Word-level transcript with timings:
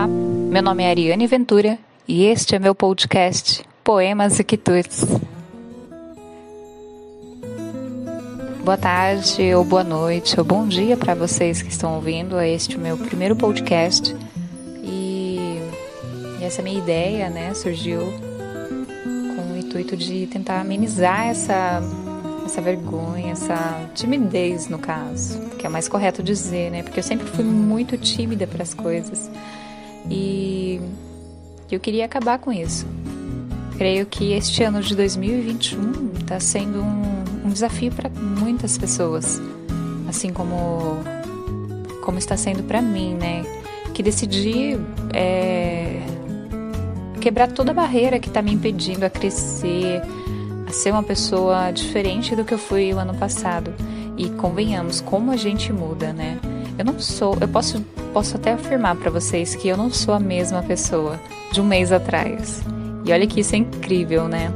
Olá, 0.00 0.08
meu 0.08 0.62
nome 0.62 0.82
é 0.82 0.88
Ariane 0.88 1.26
Ventura 1.26 1.78
e 2.08 2.24
este 2.24 2.56
é 2.56 2.58
meu 2.58 2.74
podcast 2.74 3.62
Poemas 3.84 4.40
e 4.40 4.44
Quitutes. 4.44 5.04
Boa 8.64 8.78
tarde, 8.78 9.54
ou 9.54 9.62
boa 9.62 9.84
noite, 9.84 10.40
ou 10.40 10.46
bom 10.46 10.66
dia 10.66 10.96
para 10.96 11.14
vocês 11.14 11.60
que 11.60 11.70
estão 11.70 11.96
ouvindo 11.96 12.38
a 12.38 12.48
este 12.48 12.78
meu 12.78 12.96
primeiro 12.96 13.36
podcast. 13.36 14.16
E, 14.82 15.60
e 16.40 16.44
essa 16.44 16.62
minha 16.62 16.78
ideia, 16.78 17.28
né, 17.28 17.52
surgiu 17.52 18.00
com 19.36 19.52
o 19.52 19.58
intuito 19.58 19.98
de 19.98 20.26
tentar 20.28 20.62
amenizar 20.62 21.26
essa 21.26 21.82
essa 22.46 22.62
vergonha, 22.62 23.32
essa 23.32 23.90
timidez 23.94 24.66
no 24.66 24.78
caso, 24.78 25.38
que 25.58 25.66
é 25.66 25.68
mais 25.68 25.88
correto 25.88 26.22
dizer, 26.22 26.70
né? 26.70 26.82
Porque 26.82 27.00
eu 27.00 27.04
sempre 27.04 27.26
fui 27.26 27.44
muito 27.44 27.98
tímida 27.98 28.46
para 28.46 28.62
as 28.62 28.72
coisas. 28.72 29.30
E 30.08 30.80
eu 31.70 31.80
queria 31.80 32.04
acabar 32.04 32.38
com 32.38 32.52
isso. 32.52 32.86
Creio 33.76 34.06
que 34.06 34.32
este 34.32 34.62
ano 34.62 34.82
de 34.82 34.94
2021 34.94 36.12
está 36.20 36.38
sendo 36.38 36.82
um, 36.82 37.46
um 37.46 37.50
desafio 37.50 37.90
para 37.92 38.10
muitas 38.10 38.76
pessoas, 38.76 39.40
assim 40.08 40.32
como 40.32 40.98
como 42.02 42.18
está 42.18 42.36
sendo 42.36 42.62
para 42.64 42.82
mim, 42.82 43.14
né? 43.14 43.44
Que 43.94 44.02
decidi 44.02 44.78
é, 45.12 46.00
quebrar 47.20 47.52
toda 47.52 47.70
a 47.70 47.74
barreira 47.74 48.18
que 48.18 48.28
está 48.28 48.42
me 48.42 48.52
impedindo 48.52 49.04
a 49.04 49.10
crescer, 49.10 50.02
a 50.66 50.72
ser 50.72 50.90
uma 50.90 51.02
pessoa 51.02 51.70
diferente 51.70 52.34
do 52.34 52.44
que 52.44 52.54
eu 52.54 52.58
fui 52.58 52.92
o 52.92 52.98
ano 52.98 53.14
passado. 53.14 53.72
E 54.16 54.28
convenhamos, 54.30 55.00
como 55.00 55.30
a 55.30 55.36
gente 55.36 55.72
muda, 55.72 56.12
né? 56.12 56.38
Eu 56.80 56.84
não 56.86 56.98
sou, 56.98 57.36
eu 57.38 57.46
posso, 57.46 57.82
posso 58.10 58.36
até 58.36 58.54
afirmar 58.54 58.96
para 58.96 59.10
vocês 59.10 59.54
que 59.54 59.68
eu 59.68 59.76
não 59.76 59.90
sou 59.90 60.14
a 60.14 60.18
mesma 60.18 60.62
pessoa 60.62 61.20
de 61.52 61.60
um 61.60 61.64
mês 61.64 61.92
atrás. 61.92 62.62
E 63.04 63.12
olha 63.12 63.26
que 63.26 63.40
isso 63.40 63.54
é 63.54 63.58
incrível, 63.58 64.26
né? 64.28 64.50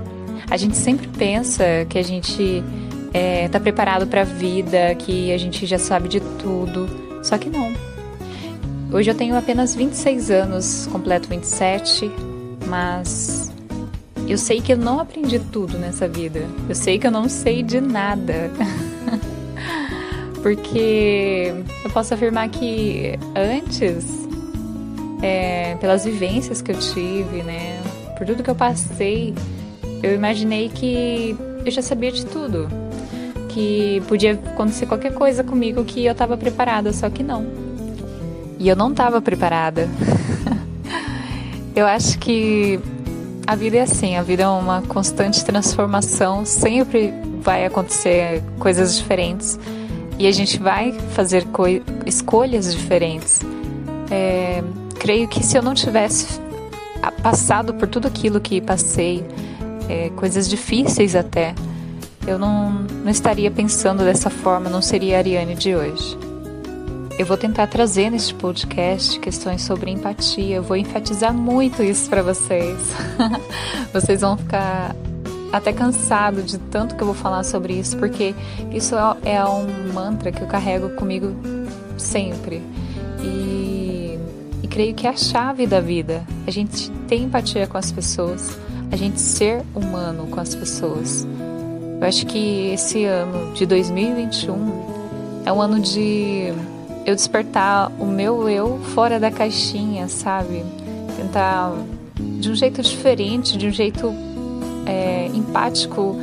A 0.48 0.56
gente 0.56 0.74
sempre 0.74 1.06
pensa 1.06 1.62
que 1.86 1.98
a 1.98 2.02
gente 2.02 2.64
é, 3.12 3.46
tá 3.48 3.60
preparado 3.60 4.06
para 4.06 4.22
a 4.22 4.24
vida, 4.24 4.94
que 4.94 5.30
a 5.34 5.36
gente 5.36 5.66
já 5.66 5.78
sabe 5.78 6.08
de 6.08 6.20
tudo, 6.20 6.88
só 7.22 7.36
que 7.36 7.50
não. 7.50 7.70
Hoje 8.90 9.10
eu 9.10 9.14
tenho 9.14 9.36
apenas 9.36 9.74
26 9.74 10.30
anos, 10.30 10.88
completo 10.90 11.28
27, 11.28 12.10
mas 12.66 13.52
eu 14.26 14.38
sei 14.38 14.62
que 14.62 14.72
eu 14.72 14.78
não 14.78 14.98
aprendi 14.98 15.38
tudo 15.38 15.76
nessa 15.76 16.08
vida. 16.08 16.40
Eu 16.70 16.74
sei 16.74 16.98
que 16.98 17.06
eu 17.06 17.10
não 17.10 17.28
sei 17.28 17.62
de 17.62 17.82
nada. 17.82 18.50
Porque 20.44 21.54
eu 21.82 21.90
posso 21.90 22.12
afirmar 22.12 22.50
que 22.50 23.18
antes, 23.34 24.04
é, 25.22 25.74
pelas 25.76 26.04
vivências 26.04 26.60
que 26.60 26.70
eu 26.70 26.78
tive, 26.78 27.42
né, 27.42 27.80
por 28.18 28.26
tudo 28.26 28.42
que 28.42 28.50
eu 28.50 28.54
passei, 28.54 29.34
eu 30.02 30.14
imaginei 30.14 30.68
que 30.68 31.34
eu 31.64 31.70
já 31.70 31.80
sabia 31.80 32.12
de 32.12 32.26
tudo. 32.26 32.68
Que 33.48 34.02
podia 34.06 34.32
acontecer 34.32 34.84
qualquer 34.84 35.14
coisa 35.14 35.42
comigo 35.42 35.82
que 35.82 36.04
eu 36.04 36.12
estava 36.12 36.36
preparada, 36.36 36.92
só 36.92 37.08
que 37.08 37.22
não. 37.22 37.46
E 38.58 38.68
eu 38.68 38.76
não 38.76 38.90
estava 38.90 39.22
preparada. 39.22 39.88
eu 41.74 41.86
acho 41.86 42.18
que 42.18 42.78
a 43.46 43.56
vida 43.56 43.78
é 43.78 43.80
assim, 43.80 44.14
a 44.14 44.22
vida 44.22 44.42
é 44.42 44.48
uma 44.48 44.82
constante 44.82 45.42
transformação, 45.42 46.44
sempre 46.44 47.14
vai 47.40 47.64
acontecer 47.64 48.42
coisas 48.58 48.98
diferentes 48.98 49.58
e 50.18 50.26
a 50.26 50.32
gente 50.32 50.58
vai 50.58 50.92
fazer 51.12 51.46
escolhas 52.06 52.72
diferentes. 52.74 53.40
É, 54.10 54.62
creio 54.98 55.26
que 55.28 55.44
se 55.44 55.56
eu 55.56 55.62
não 55.62 55.74
tivesse 55.74 56.40
passado 57.22 57.74
por 57.74 57.88
tudo 57.88 58.08
aquilo 58.08 58.40
que 58.40 58.60
passei, 58.60 59.24
é, 59.88 60.10
coisas 60.10 60.48
difíceis 60.48 61.14
até, 61.14 61.54
eu 62.26 62.38
não, 62.38 62.70
não 62.72 63.10
estaria 63.10 63.50
pensando 63.50 64.04
dessa 64.04 64.30
forma, 64.30 64.70
não 64.70 64.80
seria 64.80 65.16
a 65.16 65.18
Ariane 65.18 65.54
de 65.54 65.74
hoje. 65.74 66.16
Eu 67.16 67.26
vou 67.26 67.36
tentar 67.36 67.68
trazer 67.68 68.10
neste 68.10 68.34
podcast 68.34 69.20
questões 69.20 69.62
sobre 69.62 69.90
empatia. 69.90 70.56
Eu 70.56 70.64
vou 70.64 70.76
enfatizar 70.76 71.32
muito 71.32 71.80
isso 71.80 72.10
para 72.10 72.22
vocês. 72.22 72.76
vocês 73.92 74.20
vão 74.20 74.36
ficar 74.36 74.96
até 75.56 75.72
cansado 75.72 76.42
de 76.42 76.58
tanto 76.58 76.96
que 76.96 77.02
eu 77.02 77.06
vou 77.06 77.14
falar 77.14 77.44
sobre 77.44 77.74
isso, 77.74 77.96
porque 77.96 78.34
isso 78.72 78.96
é, 78.96 79.34
é 79.36 79.44
um 79.44 79.92
mantra 79.92 80.32
que 80.32 80.42
eu 80.42 80.48
carrego 80.48 80.90
comigo 80.96 81.32
sempre. 81.96 82.60
E, 83.22 84.18
e 84.64 84.68
creio 84.68 84.92
que 84.94 85.06
é 85.06 85.10
a 85.10 85.16
chave 85.16 85.64
da 85.64 85.80
vida. 85.80 86.26
A 86.44 86.50
gente 86.50 86.90
ter 87.06 87.18
empatia 87.18 87.68
com 87.68 87.78
as 87.78 87.92
pessoas, 87.92 88.58
a 88.90 88.96
gente 88.96 89.20
ser 89.20 89.62
humano 89.72 90.26
com 90.26 90.40
as 90.40 90.56
pessoas. 90.56 91.24
Eu 92.00 92.08
acho 92.08 92.26
que 92.26 92.72
esse 92.72 93.04
ano 93.04 93.54
de 93.54 93.64
2021 93.64 95.42
é 95.46 95.52
um 95.52 95.62
ano 95.62 95.78
de 95.78 96.52
eu 97.06 97.14
despertar 97.14 97.92
o 98.00 98.06
meu 98.06 98.48
eu 98.48 98.80
fora 98.92 99.20
da 99.20 99.30
caixinha, 99.30 100.08
sabe? 100.08 100.64
Tentar 101.16 101.72
de 102.16 102.50
um 102.50 102.56
jeito 102.56 102.82
diferente, 102.82 103.56
de 103.56 103.68
um 103.68 103.70
jeito 103.70 104.12
é, 104.86 105.26
empático, 105.28 106.16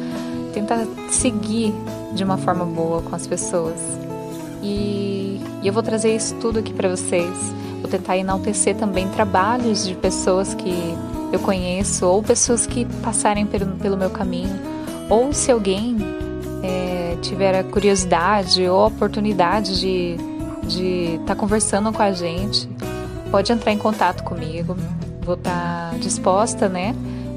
tentar 0.53 0.85
seguir 1.09 1.73
de 2.13 2.23
uma 2.23 2.37
forma 2.37 2.65
boa 2.65 3.01
com 3.01 3.15
as 3.15 3.27
pessoas. 3.27 3.79
E, 4.61 5.41
e 5.61 5.67
eu 5.67 5.73
vou 5.73 5.81
trazer 5.81 6.15
isso 6.15 6.35
tudo 6.35 6.59
aqui 6.59 6.73
para 6.73 6.89
vocês. 6.89 7.53
Vou 7.81 7.89
tentar 7.89 8.17
enaltecer 8.17 8.75
também 8.75 9.07
trabalhos 9.09 9.87
de 9.87 9.95
pessoas 9.95 10.53
que 10.53 10.95
eu 11.31 11.39
conheço 11.39 12.05
ou 12.05 12.21
pessoas 12.21 12.65
que 12.65 12.85
passarem 13.01 13.45
pelo, 13.45 13.65
pelo 13.77 13.97
meu 13.97 14.09
caminho. 14.09 14.59
Ou 15.09 15.33
se 15.33 15.51
alguém 15.51 15.97
é, 16.63 17.17
tiver 17.21 17.55
a 17.55 17.63
curiosidade 17.63 18.67
ou 18.67 18.83
a 18.83 18.87
oportunidade 18.87 19.79
de 19.79 20.17
estar 21.13 21.25
tá 21.25 21.35
conversando 21.35 21.91
com 21.91 22.01
a 22.01 22.11
gente, 22.11 22.69
pode 23.31 23.51
entrar 23.51 23.71
em 23.71 23.77
contato 23.77 24.23
comigo. 24.23 24.75
Vou 25.21 25.35
estar 25.35 25.91
tá 25.91 25.97
disposta, 25.97 26.67
né, 26.67 26.95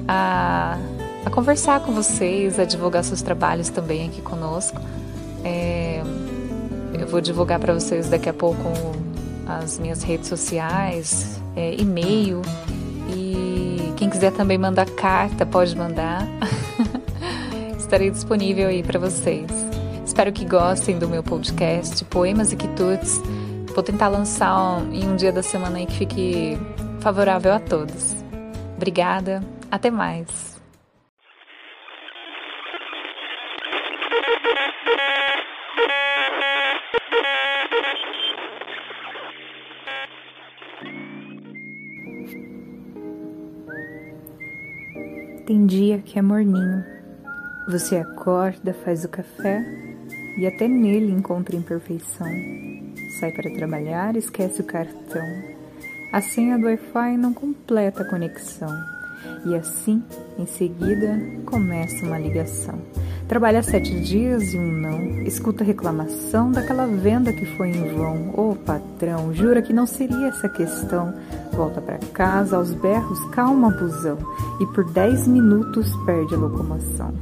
a, 0.09 0.79
a 1.25 1.31
conversar 1.31 1.81
com 1.81 1.93
vocês, 1.93 2.59
a 2.59 2.65
divulgar 2.65 3.03
seus 3.05 3.23
trabalhos 3.23 3.69
também 3.69 4.09
aqui 4.09 4.21
conosco. 4.21 4.81
É, 5.43 6.03
eu 6.99 7.07
vou 7.07 7.21
divulgar 7.21 7.59
para 7.59 7.73
vocês 7.73 8.09
daqui 8.09 8.29
a 8.29 8.33
pouco 8.33 8.63
as 9.47 9.79
minhas 9.79 10.03
redes 10.03 10.29
sociais, 10.29 11.41
é, 11.57 11.75
e-mail 11.75 12.43
e 13.15 13.93
quem 13.97 14.09
quiser 14.09 14.33
também 14.33 14.59
mandar 14.59 14.89
carta 14.91 15.45
pode 15.45 15.77
mandar. 15.77 16.27
Estarei 17.79 18.11
disponível 18.11 18.69
aí 18.69 18.83
para 18.83 18.99
vocês. 18.99 19.51
Espero 20.05 20.33
que 20.33 20.45
gostem 20.45 20.99
do 20.99 21.09
meu 21.09 21.23
podcast 21.23 22.05
Poemas 22.05 22.53
e 22.53 22.57
Quitutes. 22.57 23.21
Vou 23.75 23.83
tentar 23.83 24.09
lançar 24.09 24.79
um, 24.79 24.93
em 24.93 25.09
um 25.09 25.17
dia 25.17 25.33
da 25.33 25.43
semana 25.43 25.79
aí 25.79 25.87
que 25.87 25.95
fique 25.95 26.59
favorável 27.01 27.53
a 27.53 27.59
todos. 27.59 28.15
Obrigada, 28.77 29.43
até 29.71 29.91
mais. 29.91 30.44
Tem 45.47 45.67
dia 45.67 45.99
que 45.99 46.19
é 46.19 46.23
morninho. 46.23 46.83
Você 47.69 47.97
acorda, 47.97 48.73
faz 48.73 49.05
o 49.05 49.11
café 49.11 49.63
e 50.39 50.47
até 50.47 50.67
nele 50.67 51.13
encontra 51.13 51.55
imperfeição. 51.55 52.27
Sai 53.21 53.31
para 53.31 53.53
trabalhar, 53.53 54.17
esquece 54.17 54.63
o 54.63 54.65
cartão. 54.65 55.23
A 56.11 56.23
senha 56.23 56.57
do 56.57 56.65
Wi-Fi 56.65 57.19
não 57.19 57.35
completa 57.35 58.05
a 58.05 58.09
conexão. 58.09 58.75
E 59.45 59.55
assim, 59.55 60.03
em 60.39 60.47
seguida, 60.47 61.21
começa 61.45 62.07
uma 62.07 62.19
ligação. 62.19 62.79
Trabalha 63.29 63.63
sete 63.63 63.99
dias 64.01 64.53
e 64.53 64.59
um 64.59 64.71
não. 64.71 65.23
Escuta 65.23 65.65
reclamação 65.65 66.53
daquela 66.53 66.87
venda 66.87 67.33
que 67.33 67.47
foi 67.57 67.71
em 67.71 67.95
vão. 67.95 68.29
Ô 68.37 68.51
oh, 68.51 68.55
patrão, 68.55 69.33
jura 69.33 69.63
que 69.63 69.73
não 69.73 69.87
seria 69.87 70.29
essa 70.29 70.49
questão. 70.49 71.15
Volta 71.53 71.81
para 71.81 71.99
casa 72.13 72.57
aos 72.57 72.75
berros, 72.75 73.19
calma 73.31 73.71
busão. 73.71 74.19
E 74.61 74.67
por 74.67 74.85
dez 74.93 75.27
minutos 75.27 75.91
perde 76.05 76.35
a 76.35 76.39
locomoção. 76.39 77.15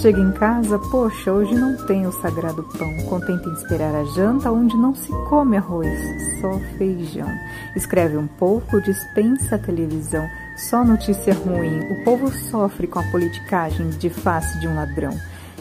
Chega 0.00 0.20
em 0.20 0.32
casa, 0.32 0.78
poxa, 0.78 1.30
hoje 1.30 1.54
não 1.54 1.76
tem 1.86 2.06
o 2.06 2.12
sagrado 2.12 2.62
pão. 2.78 2.90
Contenta 3.06 3.48
em 3.48 3.52
esperar 3.52 3.94
a 3.94 4.04
janta, 4.04 4.50
onde 4.50 4.76
não 4.76 4.94
se 4.94 5.10
come 5.28 5.56
arroz, 5.56 5.98
só 6.40 6.58
feijão. 6.78 7.28
Escreve 7.76 8.16
um 8.16 8.26
pouco, 8.26 8.80
dispensa 8.80 9.56
a 9.56 9.58
televisão, 9.58 10.26
só 10.68 10.84
notícia 10.84 11.32
ruim. 11.34 11.80
O 11.90 12.04
povo 12.04 12.30
sofre 12.30 12.86
com 12.86 12.98
a 12.98 13.10
politicagem 13.10 13.90
de 13.90 14.10
face 14.10 14.58
de 14.60 14.68
um 14.68 14.74
ladrão. 14.74 15.16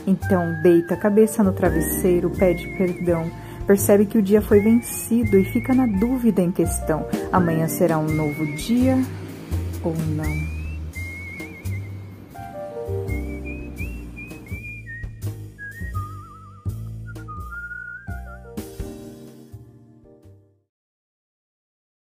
Então 0.06 0.62
deita 0.62 0.96
a 0.96 0.98
cabeça 0.98 1.44
no 1.44 1.54
travesseiro, 1.54 2.30
pede 2.30 2.68
perdão 2.78 3.30
percebe 3.70 4.08
que 4.08 4.18
o 4.18 4.22
dia 4.24 4.42
foi 4.42 4.62
vencido 4.62 5.38
e 5.38 5.46
fica 5.46 5.76
na 5.76 5.86
dúvida 5.86 6.42
em 6.42 6.52
questão: 6.52 7.06
amanhã 7.32 7.68
será 7.68 8.00
um 8.00 8.08
novo 8.08 8.44
dia 8.56 8.98
ou 9.84 9.94
não? 9.96 10.59